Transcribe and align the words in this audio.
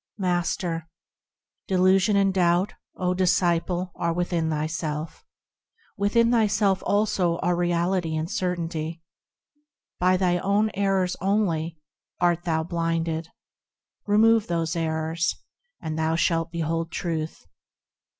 Master. 0.17 0.89
Delusion 1.67 2.15
and 2.15 2.33
doubt, 2.33 2.73
O 2.95 3.13
disciple! 3.13 3.91
are 3.93 4.11
within 4.11 4.49
thyself; 4.49 5.23
Within 5.95 6.31
thyself, 6.31 6.81
also, 6.87 7.37
are 7.43 7.55
reality 7.55 8.15
and 8.15 8.27
certainty. 8.27 9.03
By 9.99 10.17
thine 10.17 10.41
own 10.43 10.71
errors 10.73 11.15
only 11.21 11.77
art 12.19 12.45
thou 12.45 12.63
blinded, 12.63 13.27
Remove 14.07 14.47
those 14.47 14.75
errors, 14.75 15.35
and 15.79 15.99
thou 15.99 16.15
shalt 16.15 16.51
behold 16.51 16.89
Truth. 16.89 17.45